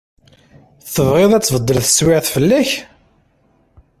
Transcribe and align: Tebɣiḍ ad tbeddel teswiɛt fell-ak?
Tebɣiḍ 0.93 1.31
ad 1.33 1.43
tbeddel 1.43 1.79
teswiɛt 1.81 2.27
fell-ak? 2.33 2.69